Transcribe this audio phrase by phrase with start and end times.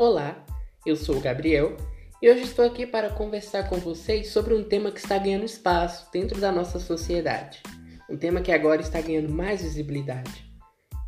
[0.00, 0.42] Olá,
[0.86, 1.76] eu sou o Gabriel
[2.22, 6.10] e hoje estou aqui para conversar com vocês sobre um tema que está ganhando espaço
[6.10, 7.62] dentro da nossa sociedade.
[8.08, 10.50] Um tema que agora está ganhando mais visibilidade,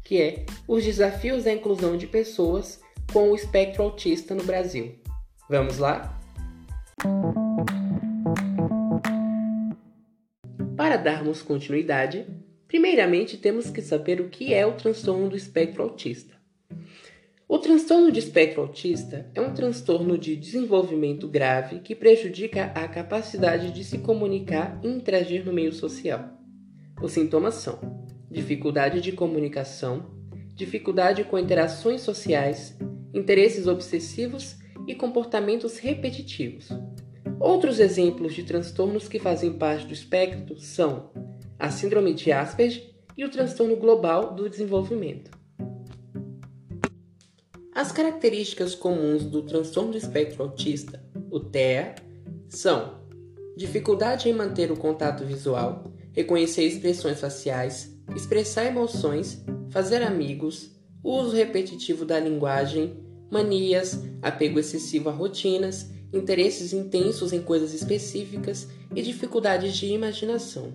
[0.04, 5.00] que é os desafios da inclusão de pessoas com o espectro autista no Brasil.
[5.48, 6.20] Vamos lá?
[10.76, 12.26] Para darmos continuidade,
[12.68, 16.41] primeiramente temos que saber o que é o transtorno do espectro autista.
[17.52, 23.70] O transtorno de espectro autista é um transtorno de desenvolvimento grave que prejudica a capacidade
[23.72, 26.30] de se comunicar e interagir no meio social.
[27.02, 27.78] Os sintomas são
[28.30, 30.06] dificuldade de comunicação,
[30.54, 32.74] dificuldade com interações sociais,
[33.12, 34.56] interesses obsessivos
[34.88, 36.70] e comportamentos repetitivos.
[37.38, 41.10] Outros exemplos de transtornos que fazem parte do espectro são
[41.58, 45.41] a síndrome de Asperger e o transtorno global do desenvolvimento.
[47.74, 51.94] As características comuns do transtorno do espectro autista, o TEA,
[52.46, 53.00] são
[53.56, 60.70] dificuldade em manter o contato visual, reconhecer expressões faciais, expressar emoções, fazer amigos,
[61.02, 62.94] uso repetitivo da linguagem,
[63.30, 70.74] manias, apego excessivo a rotinas, interesses intensos em coisas específicas e dificuldades de imaginação.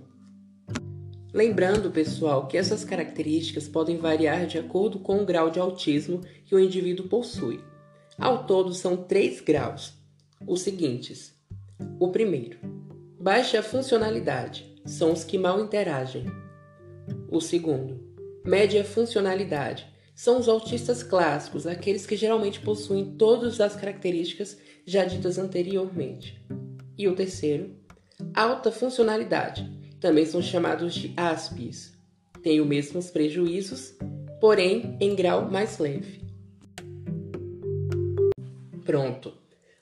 [1.38, 6.56] Lembrando, pessoal, que essas características podem variar de acordo com o grau de autismo que
[6.56, 7.64] o indivíduo possui.
[8.18, 9.94] Ao todo, são três graus.
[10.48, 11.40] Os seguintes:
[12.00, 12.58] o primeiro,
[13.20, 16.26] baixa funcionalidade, são os que mal interagem.
[17.30, 18.04] O segundo,
[18.44, 25.38] média funcionalidade, são os autistas clássicos, aqueles que geralmente possuem todas as características já ditas
[25.38, 26.44] anteriormente.
[26.98, 27.76] E o terceiro,
[28.34, 31.94] alta funcionalidade, também são chamados de áspies.
[32.42, 33.96] Têm os mesmos prejuízos,
[34.40, 36.22] porém em grau mais leve.
[38.86, 39.34] Pronto.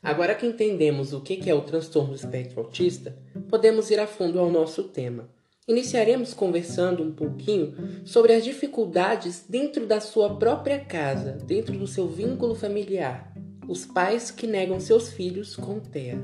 [0.02, 3.18] Agora que entendemos o que é o transtorno do espectro autista,
[3.50, 5.30] podemos ir a fundo ao nosso tema.
[5.68, 7.74] Iniciaremos conversando um pouquinho
[8.06, 13.34] sobre as dificuldades dentro da sua própria casa, dentro do seu vínculo familiar,
[13.68, 16.22] os pais que negam seus filhos com TEA.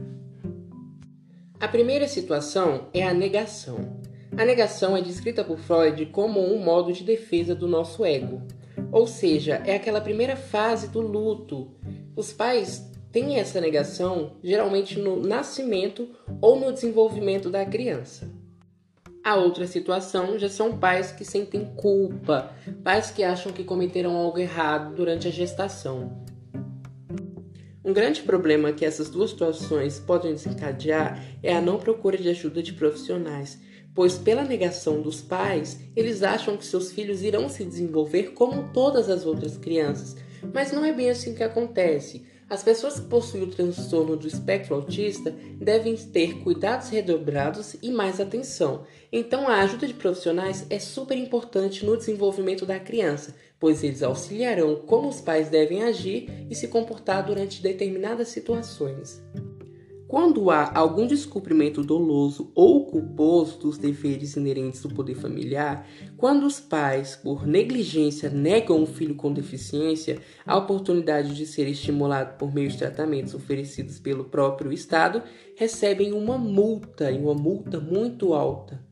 [1.61, 4.01] A primeira situação é a negação.
[4.35, 8.41] A negação é descrita por Freud como um modo de defesa do nosso ego,
[8.91, 11.69] ou seja, é aquela primeira fase do luto.
[12.15, 16.09] Os pais têm essa negação geralmente no nascimento
[16.41, 18.27] ou no desenvolvimento da criança.
[19.23, 24.39] A outra situação já são pais que sentem culpa, pais que acham que cometeram algo
[24.39, 26.25] errado durante a gestação.
[27.83, 32.61] Um grande problema que essas duas situações podem desencadear é a não procura de ajuda
[32.61, 33.59] de profissionais,
[33.95, 39.09] pois, pela negação dos pais, eles acham que seus filhos irão se desenvolver como todas
[39.09, 40.15] as outras crianças,
[40.53, 42.23] mas não é bem assim que acontece.
[42.47, 48.19] As pessoas que possuem o transtorno do espectro autista devem ter cuidados redobrados e mais
[48.19, 48.83] atenção.
[49.09, 54.75] Então, a ajuda de profissionais é super importante no desenvolvimento da criança, pois eles auxiliarão
[54.75, 59.23] como os pais devem agir e se comportar durante determinadas situações.
[60.07, 66.59] Quando há algum descumprimento doloso ou culposo dos deveres inerentes do poder familiar, quando os
[66.59, 72.67] pais, por negligência, negam o filho com deficiência a oportunidade de ser estimulado por meio
[72.67, 75.23] de tratamentos oferecidos pelo próprio Estado,
[75.55, 78.90] recebem uma multa, e uma multa muito alta.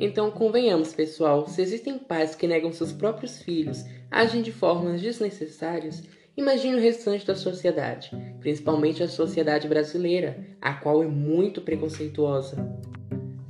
[0.00, 6.04] Então, convenhamos, pessoal, se existem pais que negam seus próprios filhos agem de formas desnecessárias,
[6.36, 12.56] imagine o restante da sociedade, principalmente a sociedade brasileira, a qual é muito preconceituosa.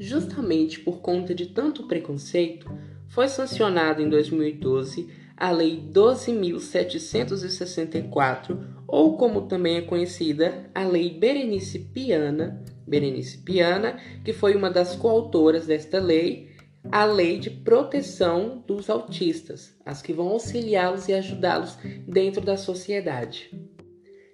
[0.00, 2.66] Justamente por conta de tanto preconceito,
[3.08, 5.06] foi sancionada em 2012
[5.38, 14.32] a Lei 12.764, ou como também é conhecida, a Lei Berenice Piana, Berenice Piana, que
[14.32, 16.48] foi uma das coautoras desta lei
[16.90, 21.76] a lei de proteção dos autistas, as que vão auxiliá-los e ajudá-los
[22.06, 23.50] dentro da sociedade.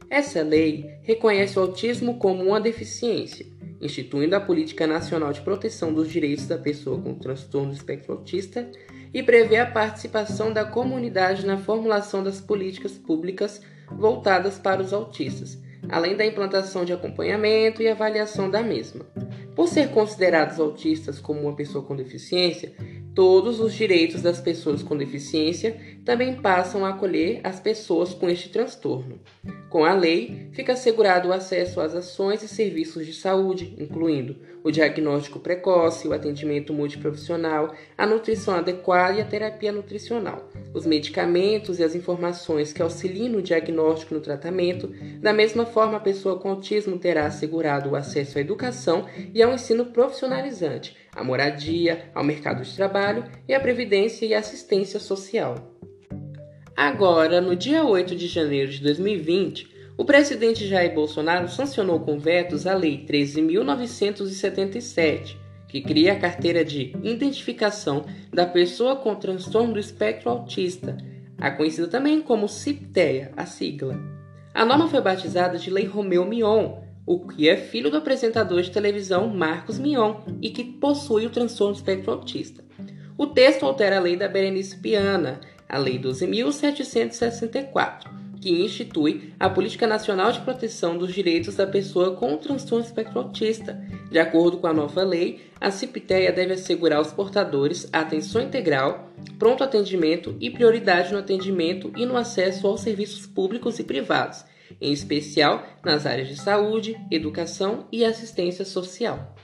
[0.08, 3.46] Essa lei reconhece o autismo como uma deficiência,
[3.80, 8.70] instituindo a Política Nacional de Proteção dos Direitos da Pessoa com Transtorno do Espectro Autista
[9.14, 15.56] e prevê a participação da comunidade na formulação das políticas públicas voltadas para os autistas,
[15.88, 19.06] além da implantação de acompanhamento e avaliação da mesma.
[19.54, 22.74] Por ser considerados autistas como uma pessoa com deficiência,
[23.14, 28.48] todos os direitos das pessoas com deficiência também passam a acolher as pessoas com este
[28.48, 29.20] transtorno.
[29.70, 34.70] Com a lei, fica assegurado o acesso às ações e serviços de saúde, incluindo o
[34.70, 41.84] diagnóstico precoce, o atendimento multiprofissional, a nutrição adequada e a terapia nutricional, os medicamentos e
[41.84, 44.92] as informações que auxiliem no diagnóstico e no tratamento.
[45.20, 49.54] Da mesma forma, a pessoa com autismo terá assegurado o acesso à educação e ao
[49.54, 55.54] ensino profissionalizante, à moradia, ao mercado de trabalho e à previdência e assistência social.
[56.76, 62.66] Agora, no dia 8 de janeiro de 2020, o presidente Jair Bolsonaro sancionou com vetos
[62.66, 65.43] a Lei 13.977,
[65.74, 70.96] que cria a carteira de identificação da pessoa com transtorno do espectro autista,
[71.36, 73.98] a conhecida também como CIPTEA, a sigla.
[74.54, 78.70] A norma foi batizada de Lei Romeu Mion, o que é filho do apresentador de
[78.70, 82.62] televisão Marcos Mion e que possui o transtorno do espectro autista.
[83.18, 88.08] O texto altera a lei da Berenice Piana, a Lei 12.764,
[88.44, 93.82] que institui a Política Nacional de Proteção dos Direitos da Pessoa com Transtorno Espectro Autista.
[94.10, 99.08] De acordo com a nova lei, a CIPTEA deve assegurar aos portadores atenção integral,
[99.38, 104.44] pronto atendimento e prioridade no atendimento e no acesso aos serviços públicos e privados,
[104.78, 109.34] em especial nas áreas de saúde, educação e assistência social.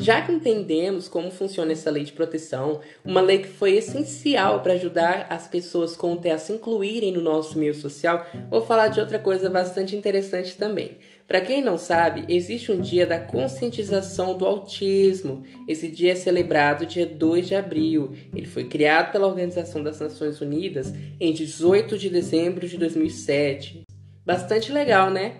[0.00, 4.72] Já que entendemos como funciona essa lei de proteção, uma lei que foi essencial para
[4.72, 8.98] ajudar as pessoas com TEA a se incluírem no nosso meio social, vou falar de
[8.98, 10.96] outra coisa bastante interessante também.
[11.28, 15.42] Para quem não sabe, existe um dia da conscientização do autismo.
[15.68, 18.14] Esse dia é celebrado dia 2 de abril.
[18.34, 23.82] Ele foi criado pela Organização das Nações Unidas em 18 de dezembro de 2007.
[24.24, 25.36] Bastante legal, né?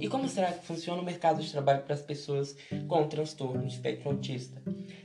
[0.00, 2.56] E como será que funciona o mercado de trabalho para as pessoas
[2.88, 4.62] com transtorno de espectro autista?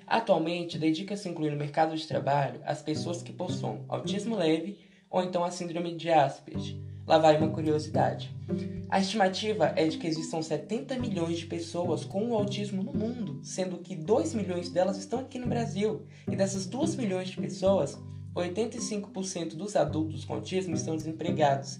[0.08, 4.78] Atualmente, dedica-se a incluir no mercado de trabalho as pessoas que possuem autismo leve
[5.10, 6.78] ou então a síndrome de Asperger.
[7.06, 8.32] Lá vai uma curiosidade.
[8.90, 13.78] A estimativa é de que existam 70 milhões de pessoas com autismo no mundo, sendo
[13.78, 16.04] que 2 milhões delas estão aqui no Brasil.
[16.32, 18.00] E dessas 2 milhões de pessoas,
[18.36, 21.80] 85% dos adultos com autismo estão desempregados.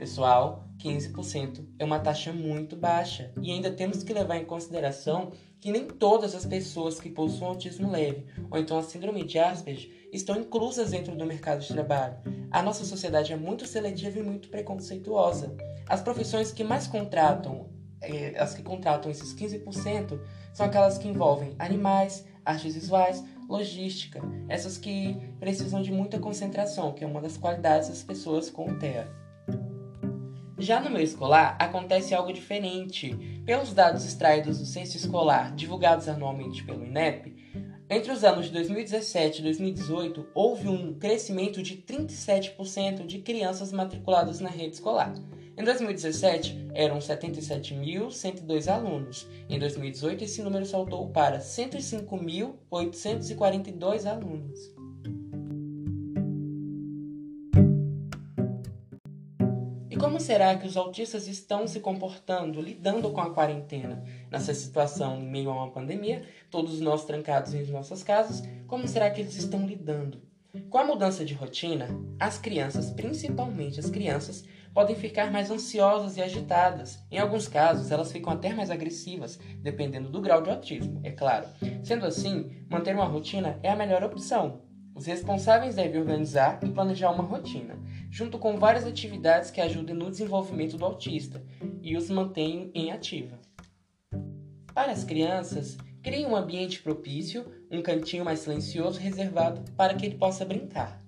[0.00, 5.30] Pessoal, 15% é uma taxa muito baixa e ainda temos que levar em consideração
[5.60, 9.90] que nem todas as pessoas que possuem autismo leve ou então a síndrome de Asperger
[10.10, 12.16] estão inclusas dentro do mercado de trabalho.
[12.50, 15.54] A nossa sociedade é muito seletiva e muito preconceituosa.
[15.86, 17.68] As profissões que mais contratam,
[18.00, 20.18] eh, as que contratam esses 15%,
[20.54, 24.18] são aquelas que envolvem animais, artes visuais, logística,
[24.48, 29.19] essas que precisam de muita concentração, que é uma das qualidades das pessoas com TEA.
[30.60, 33.42] Já no meio escolar, acontece algo diferente.
[33.46, 37.40] Pelos dados extraídos do censo escolar, divulgados anualmente pelo INEP,
[37.92, 44.38] entre os anos de 2017 e 2018, houve um crescimento de 37% de crianças matriculadas
[44.38, 45.12] na rede escolar.
[45.56, 49.26] Em 2017, eram 77.102 alunos.
[49.48, 54.79] Em 2018, esse número saltou para 105.842 alunos.
[60.00, 64.02] Como será que os autistas estão se comportando, lidando com a quarentena?
[64.30, 69.10] Nessa situação, em meio a uma pandemia, todos nós trancados em nossas casas, como será
[69.10, 70.22] que eles estão lidando?
[70.70, 71.86] Com a mudança de rotina,
[72.18, 76.98] as crianças, principalmente as crianças, podem ficar mais ansiosas e agitadas.
[77.10, 81.46] Em alguns casos, elas ficam até mais agressivas, dependendo do grau de autismo, é claro.
[81.84, 84.62] Sendo assim, manter uma rotina é a melhor opção.
[84.94, 87.78] Os responsáveis devem organizar e planejar uma rotina
[88.10, 91.42] junto com várias atividades que ajudem no desenvolvimento do autista
[91.80, 93.38] e os mantenham em ativa.
[94.74, 100.16] Para as crianças, crie um ambiente propício, um cantinho mais silencioso reservado para que ele
[100.16, 101.00] possa brincar.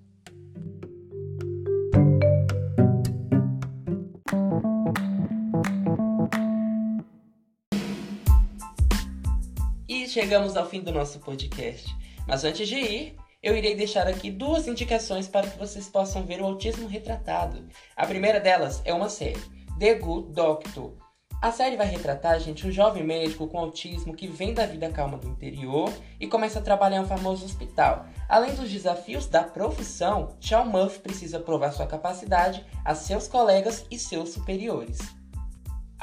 [9.87, 11.95] E chegamos ao fim do nosso podcast.
[12.27, 16.41] Mas antes de ir, eu irei deixar aqui duas indicações para que vocês possam ver
[16.41, 17.67] o autismo retratado.
[17.93, 19.41] A primeira delas é uma série,
[19.77, 20.93] The Good Doctor.
[21.41, 25.17] A série vai retratar, gente, um jovem médico com autismo que vem da vida calma
[25.17, 28.05] do interior e começa a trabalhar em um famoso hospital.
[28.29, 33.99] Além dos desafios da profissão, Shawn Murphy precisa provar sua capacidade a seus colegas e
[33.99, 34.99] seus superiores.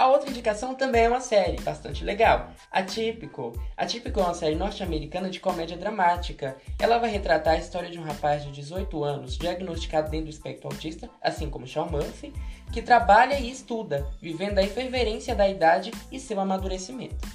[0.00, 3.52] A outra indicação também é uma série bastante legal, Atípico.
[3.76, 6.56] Atípico é uma série norte-americana de comédia dramática.
[6.78, 10.70] Ela vai retratar a história de um rapaz de 18 anos, diagnosticado dentro do espectro
[10.70, 12.32] autista, assim como Sean Murphy,
[12.72, 17.28] que trabalha e estuda, vivendo a efervescência da idade e seu amadurecimento.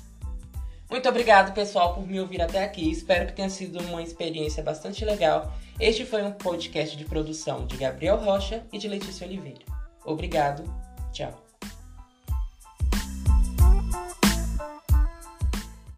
[0.89, 2.89] Muito obrigado, pessoal, por me ouvir até aqui.
[2.89, 5.53] Espero que tenha sido uma experiência bastante legal.
[5.79, 9.61] Este foi um podcast de produção de Gabriel Rocha e de Letícia Oliveira.
[10.03, 10.63] Obrigado,
[11.13, 11.44] tchau.